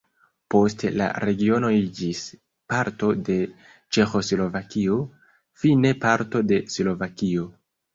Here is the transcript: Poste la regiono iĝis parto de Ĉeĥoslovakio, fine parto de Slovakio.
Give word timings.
Poste 0.53 0.89
la 1.01 1.09
regiono 1.23 1.69
iĝis 1.81 2.23
parto 2.75 3.11
de 3.29 3.37
Ĉeĥoslovakio, 3.61 5.01
fine 5.65 5.97
parto 6.05 6.47
de 6.53 6.65
Slovakio. 6.79 7.51